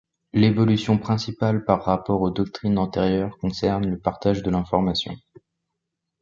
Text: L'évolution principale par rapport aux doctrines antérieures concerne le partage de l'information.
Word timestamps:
L'évolution 0.33 0.97
principale 0.97 1.63
par 1.63 1.85
rapport 1.85 2.21
aux 2.23 2.31
doctrines 2.31 2.79
antérieures 2.79 3.37
concerne 3.37 3.85
le 3.85 3.99
partage 3.99 4.41
de 4.41 4.49
l'information. 4.49 5.15